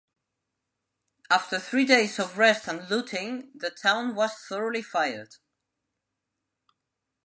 After 1.29 1.59
three 1.59 1.85
days 1.85 2.17
of 2.17 2.39
rest 2.39 2.67
and 2.67 2.89
looting 2.89 3.51
the 3.53 3.69
town 3.69 4.15
was 4.15 4.33
thoroughly 4.33 4.81
fired. 4.81 5.35